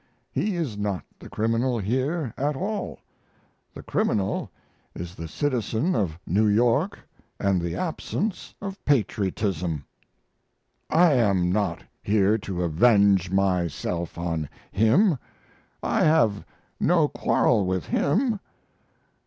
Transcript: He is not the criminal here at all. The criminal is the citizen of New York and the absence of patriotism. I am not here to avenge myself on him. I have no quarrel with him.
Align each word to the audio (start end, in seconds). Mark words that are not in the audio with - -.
He 0.31 0.55
is 0.55 0.79
not 0.79 1.03
the 1.19 1.29
criminal 1.29 1.77
here 1.77 2.33
at 2.35 2.55
all. 2.55 3.01
The 3.71 3.83
criminal 3.83 4.49
is 4.95 5.13
the 5.13 5.27
citizen 5.27 5.93
of 5.95 6.17
New 6.25 6.47
York 6.47 6.97
and 7.39 7.61
the 7.61 7.75
absence 7.75 8.55
of 8.63 8.83
patriotism. 8.83 9.85
I 10.89 11.13
am 11.13 11.51
not 11.51 11.83
here 12.01 12.39
to 12.39 12.63
avenge 12.63 13.29
myself 13.29 14.17
on 14.17 14.49
him. 14.71 15.19
I 15.83 16.01
have 16.03 16.47
no 16.79 17.07
quarrel 17.07 17.67
with 17.67 17.85
him. 17.85 18.39